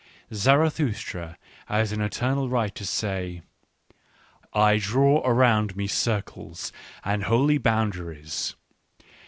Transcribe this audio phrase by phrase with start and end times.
[0.33, 3.43] Zarathustra has an eternal right to say:"
[4.51, 6.71] I draw around me circles
[7.05, 8.55] and holy bound aries.